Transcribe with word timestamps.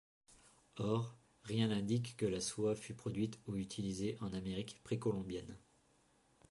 Or, 0.79 1.13
rien 1.43 1.67
n'indique 1.67 2.17
que 2.17 2.25
la 2.25 2.41
soie 2.41 2.73
fut 2.75 2.95
produite 2.95 3.39
ou 3.45 3.55
utilisée 3.55 4.17
en 4.21 4.33
Amérique 4.33 4.81
précolombienne. 4.83 5.59